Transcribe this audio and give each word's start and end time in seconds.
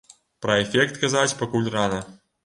Пра 0.45 0.53
эфект 0.61 0.95
казаць 1.03 1.37
пакуль 1.41 1.69
рана. 1.75 2.01